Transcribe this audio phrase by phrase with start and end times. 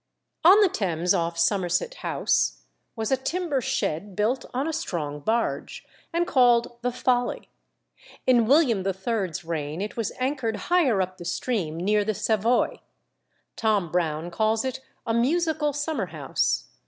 [0.43, 2.63] On the Thames, off Somerset House,
[2.95, 7.49] was a timber shed built on a strong barge, and called "the Folly."
[8.25, 12.79] In William III.'s reign it was anchored higher up the stream, near the Savoy.
[13.55, 16.69] Tom Brown calls it "a musical summer house."